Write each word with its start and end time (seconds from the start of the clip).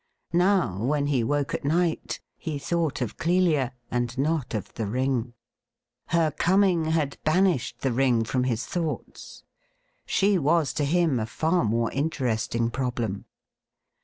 Now, 0.33 0.81
when 0.83 1.05
he 1.05 1.23
woke 1.23 1.53
at 1.53 1.63
night 1.63 2.19
he 2.35 2.57
thought 2.57 3.01
of 3.01 3.17
Clelia, 3.17 3.71
and 3.91 4.17
not 4.17 4.55
of 4.55 4.73
the 4.73 4.87
ring. 4.87 5.35
Her 6.07 6.31
coming 6.31 6.85
had 6.85 7.19
Mr. 7.19 7.19
marmaduke 7.25 7.25
coffin 7.25 7.45
67 7.59 7.73
banished 7.73 7.81
the 7.81 7.93
ring 7.93 8.23
from 8.23 8.43
his 8.45 8.65
thoughts. 8.65 9.43
She 10.07 10.39
was 10.39 10.73
to 10.73 10.85
him 10.85 11.19
a 11.19 11.27
far 11.27 11.63
more 11.63 11.91
interesting 11.91 12.71
problem. 12.71 13.25